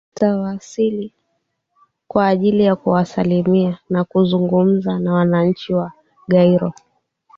[0.15, 1.13] Atawasili
[2.07, 5.91] kwa ajili ya kuwasalimia na kuzungumza na wananchi wa
[6.27, 6.73] Gairo